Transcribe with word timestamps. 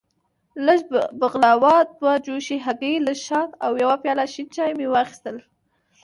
لږه 0.65 1.03
بغلاوه، 1.19 1.75
دوه 1.97 2.13
جوشې 2.25 2.57
هګۍ، 2.65 2.95
لږ 3.05 3.17
شات 3.27 3.51
او 3.65 3.71
یو 3.83 3.91
پیاله 4.03 4.25
شین 4.33 4.47
چای 4.55 4.71
مې 4.77 4.87
واخیستل. 4.89 5.37